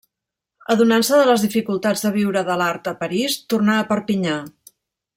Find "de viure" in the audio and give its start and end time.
2.05-2.43